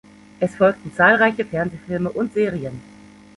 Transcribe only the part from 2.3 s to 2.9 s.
-serien.